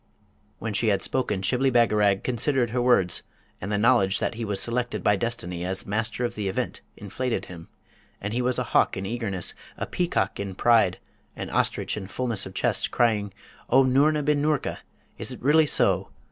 [0.57, 3.21] When she had spoken Shibli Bagarag considered her words,
[3.61, 7.45] and the knowledge that he was selected by destiny as Master of the Event inflated
[7.45, 7.69] him;
[8.19, 10.97] and he was a hawk in eagerness, a peacock in pride,
[11.35, 13.31] an ostrich in fulness of chest, crying,
[13.69, 14.79] 'O Noorna bin Noorka!
[15.19, 16.09] is't really so?